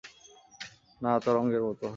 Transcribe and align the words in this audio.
না, 1.01 1.11
তরঙ্গের 1.19 1.63
মতো। 1.63 1.87